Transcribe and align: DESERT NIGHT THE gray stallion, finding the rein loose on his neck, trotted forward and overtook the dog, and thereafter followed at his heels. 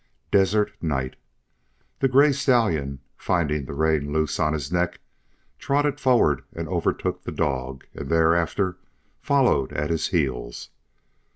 DESERT 0.31 0.71
NIGHT 0.81 1.15
THE 1.99 2.07
gray 2.07 2.31
stallion, 2.31 3.01
finding 3.17 3.65
the 3.65 3.75
rein 3.75 4.11
loose 4.11 4.39
on 4.39 4.53
his 4.53 4.71
neck, 4.71 4.99
trotted 5.59 5.99
forward 5.99 6.41
and 6.53 6.67
overtook 6.67 7.21
the 7.21 7.31
dog, 7.31 7.85
and 7.93 8.09
thereafter 8.09 8.79
followed 9.21 9.71
at 9.73 9.91
his 9.91 10.07
heels. 10.07 10.71